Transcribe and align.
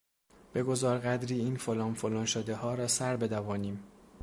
بگذار 0.55 0.99
قدری 0.99 1.39
این 1.39 1.55
فلان 1.57 1.93
فلان 1.93 2.25
شدهها 2.25 2.73
را 2.75 2.87
سر 2.87 3.15
بدوانیم. 3.17 3.83